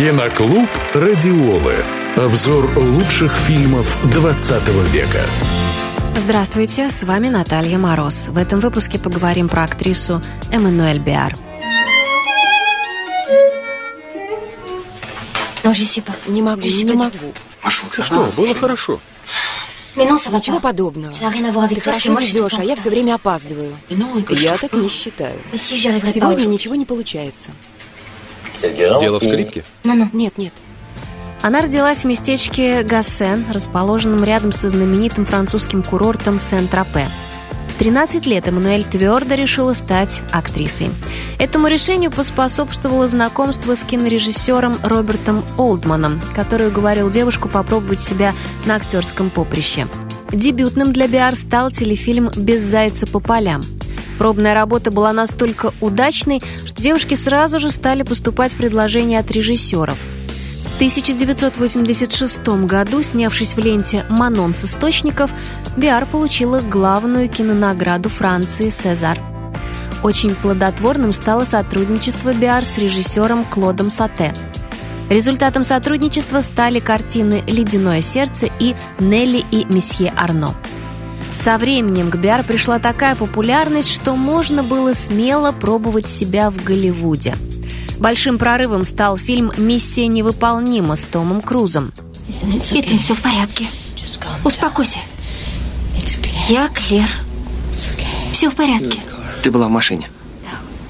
[0.00, 1.74] Киноклуб «Радиолы».
[2.16, 5.20] Обзор лучших фильмов 20 века.
[6.16, 8.28] Здравствуйте, с вами Наталья Мороз.
[8.28, 11.36] В этом выпуске поговорим про актрису Эммануэль Биар.
[16.28, 17.34] Не могу, не могу.
[17.94, 19.00] Ты что, было хорошо.
[19.96, 21.12] Ничего подобного.
[21.14, 23.76] Ты хорошо ведешь, а я все время опаздываю.
[23.90, 25.38] Я так не считаю.
[25.54, 27.50] Сегодня ничего не получается.
[29.00, 29.64] Дело в скрипке?
[29.84, 30.52] Нет, нет.
[31.42, 37.06] Она родилась в местечке Гассен, расположенном рядом со знаменитым французским курортом Сен-Тропе.
[37.74, 40.90] В 13 лет Эммануэль твердо решила стать актрисой.
[41.38, 48.34] Этому решению поспособствовало знакомство с кинорежиссером Робертом Олдманом, который уговорил девушку попробовать себя
[48.66, 49.86] на актерском поприще.
[50.30, 53.62] Дебютным для Биар стал телефильм «Без зайца по полям».
[54.20, 59.96] Пробная работа была настолько удачной, что девушки сразу же стали поступать предложения от режиссеров.
[59.96, 65.30] В 1986 году, снявшись в ленте «Манон с источников»,
[65.78, 69.18] Биар получила главную кинонаграду Франции «Сезар».
[70.02, 74.34] Очень плодотворным стало сотрудничество Биар с режиссером Клодом Сате.
[75.08, 80.54] Результатом сотрудничества стали картины «Ледяное сердце» и «Нелли и месье Арно».
[81.34, 87.36] Со временем к Биар пришла такая популярность, что можно было смело пробовать себя в Голливуде.
[87.98, 91.92] Большим прорывом стал фильм «Миссия невыполнима» с Томом Крузом.
[92.72, 93.66] Итан, все в порядке.
[94.44, 94.98] Успокойся.
[96.48, 97.08] Я Клер.
[98.32, 99.00] Все в порядке.
[99.42, 100.10] Ты была в машине.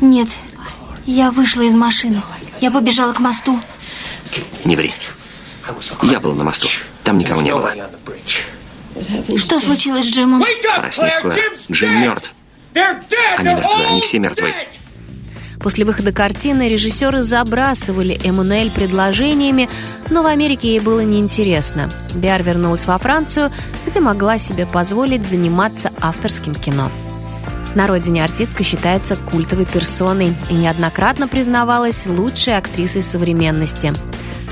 [0.00, 0.28] Нет,
[1.06, 2.22] я вышла из машины.
[2.60, 3.60] Я побежала к мосту.
[4.64, 4.92] Не ври.
[6.02, 6.68] Я был на мосту.
[7.04, 7.72] Там никого не было.
[9.36, 10.42] Что случилось с Джимом?
[10.76, 11.38] Проснись, Клэр.
[11.70, 12.34] Джим мертв.
[13.36, 14.54] Они мертвы, они все мертвы.
[15.60, 19.68] После выхода картины режиссеры забрасывали Эммануэль предложениями,
[20.08, 21.90] но в Америке ей было неинтересно.
[22.14, 23.50] Биар вернулась во Францию,
[23.86, 26.90] где могла себе позволить заниматься авторским кино.
[27.74, 33.92] На родине артистка считается культовой персоной и неоднократно признавалась лучшей актрисой современности.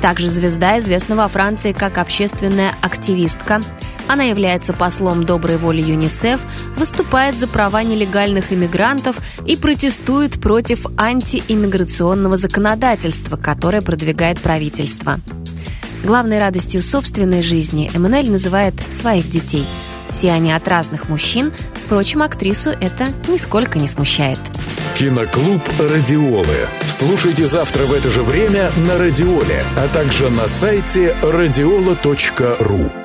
[0.00, 3.60] Также звезда известна во Франции как общественная активистка.
[4.08, 6.40] Она является послом доброй воли ЮНИСЕФ,
[6.76, 15.20] выступает за права нелегальных иммигрантов и протестует против антииммиграционного законодательства, которое продвигает правительство.
[16.04, 19.64] Главной радостью собственной жизни Эммануэль называет своих детей.
[20.10, 24.38] Все они от разных мужчин, впрочем, актрису это нисколько не смущает.
[24.98, 26.68] Киноклуб «Радиолы».
[26.86, 33.01] Слушайте завтра в это же время на «Радиоле», а также на сайте радиола.ру.